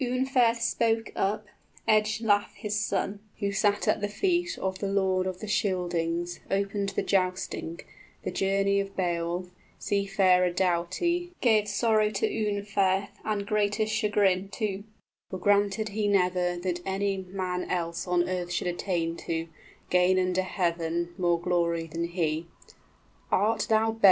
}Unferth 0.01 0.61
spoke 0.61 1.11
up, 1.15 1.45
Ecglaf 1.87 2.55
his 2.55 2.75
son, 2.75 3.19
Who 3.37 3.51
sat 3.51 3.87
at 3.87 4.01
the 4.01 4.07
feet 4.07 4.57
of 4.57 4.79
the 4.79 4.87
lord 4.87 5.27
of 5.27 5.41
the 5.41 5.47
Scyldings, 5.47 6.39
Opened 6.49 6.89
the 6.89 7.03
jousting 7.03 7.81
(the 8.23 8.31
journey 8.31 8.79
of 8.79 8.95
Beowulf, 8.95 9.51
Sea 9.77 10.07
farer 10.07 10.49
doughty, 10.49 11.33
gave 11.39 11.67
sorrow 11.67 12.09
to 12.09 12.27
Unferth 12.27 12.69
5 12.69 13.07
And 13.25 13.45
greatest 13.45 13.93
chagrin, 13.93 14.49
too, 14.49 14.85
for 15.29 15.37
granted 15.37 15.89
he 15.89 16.07
never 16.07 16.57
That 16.57 16.81
any 16.83 17.17
man 17.17 17.69
else 17.69 18.07
on 18.07 18.27
earth 18.27 18.51
should 18.51 18.65
attain 18.69 19.15
to, 19.17 19.49
Gain 19.91 20.17
under 20.17 20.41
heaven, 20.41 21.13
more 21.15 21.39
glory 21.39 21.85
than 21.85 22.05
he): 22.05 22.07
{Did 22.09 22.23
you 22.23 22.41
take 22.41 22.49
part 22.49 22.71
in 22.71 22.73
a 22.73 23.29
swimming 23.29 23.33
match 23.33 23.69
with 23.69 23.69
Breca? 23.69 23.99